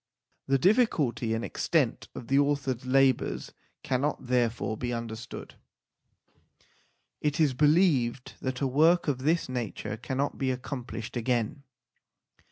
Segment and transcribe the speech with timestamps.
[0.47, 3.53] The diffi culty and extent of the author s labours
[3.83, 5.49] cannot therefore be understood.
[5.49, 6.67] PREFACE xxxiii
[7.21, 11.61] It is believed that a work of this nature cannot be accomplished again.